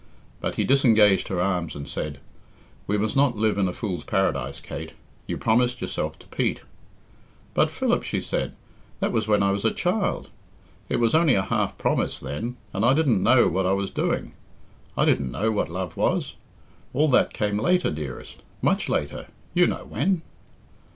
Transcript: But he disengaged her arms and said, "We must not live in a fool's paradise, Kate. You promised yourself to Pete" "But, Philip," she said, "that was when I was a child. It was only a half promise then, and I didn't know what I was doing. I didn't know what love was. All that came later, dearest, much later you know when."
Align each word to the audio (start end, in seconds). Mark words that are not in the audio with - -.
But 0.39 0.55
he 0.55 0.63
disengaged 0.63 1.27
her 1.27 1.39
arms 1.39 1.75
and 1.75 1.87
said, 1.87 2.19
"We 2.87 2.97
must 2.97 3.15
not 3.15 3.37
live 3.37 3.59
in 3.59 3.67
a 3.67 3.71
fool's 3.71 4.03
paradise, 4.03 4.59
Kate. 4.59 4.93
You 5.27 5.37
promised 5.37 5.79
yourself 5.79 6.17
to 6.17 6.27
Pete" 6.29 6.61
"But, 7.53 7.69
Philip," 7.69 8.01
she 8.01 8.19
said, 8.19 8.55
"that 8.99 9.11
was 9.11 9.27
when 9.27 9.43
I 9.43 9.51
was 9.51 9.63
a 9.63 9.69
child. 9.69 10.29
It 10.89 10.95
was 10.95 11.13
only 11.13 11.35
a 11.35 11.43
half 11.43 11.77
promise 11.77 12.17
then, 12.17 12.57
and 12.73 12.83
I 12.83 12.95
didn't 12.95 13.21
know 13.21 13.47
what 13.47 13.67
I 13.67 13.73
was 13.73 13.91
doing. 13.91 14.33
I 14.97 15.05
didn't 15.05 15.29
know 15.29 15.51
what 15.51 15.69
love 15.69 15.95
was. 15.95 16.33
All 16.95 17.07
that 17.09 17.31
came 17.31 17.59
later, 17.59 17.91
dearest, 17.91 18.41
much 18.59 18.89
later 18.89 19.27
you 19.53 19.67
know 19.67 19.85
when." 19.85 20.23